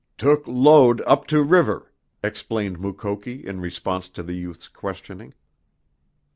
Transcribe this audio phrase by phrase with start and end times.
[0.17, 1.91] "Took load up to river,"
[2.23, 5.35] explained Mukoki in response to the youth's questioning.